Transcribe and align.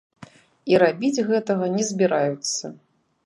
І 0.71 0.77
рабіць 0.83 1.25
гэтага 1.29 1.69
не 1.75 1.83
збіраюцца. 1.91 2.65